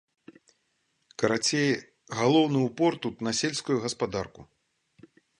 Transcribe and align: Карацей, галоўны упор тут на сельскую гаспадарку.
Карацей, 1.23 1.67
галоўны 2.19 2.59
упор 2.69 2.97
тут 3.03 3.15
на 3.27 3.31
сельскую 3.43 3.77
гаспадарку. 3.83 4.41